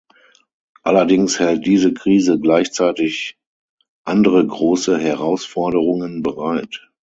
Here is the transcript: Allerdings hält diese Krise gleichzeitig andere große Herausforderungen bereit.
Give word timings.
Allerdings 0.81 1.39
hält 1.39 1.63
diese 1.67 1.93
Krise 1.93 2.39
gleichzeitig 2.39 3.37
andere 4.03 4.43
große 4.47 4.97
Herausforderungen 4.97 6.23
bereit. 6.23 6.89